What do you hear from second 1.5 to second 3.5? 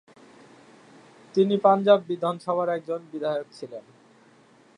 পাঞ্জাব বিধানসভার একজন বিধায়ক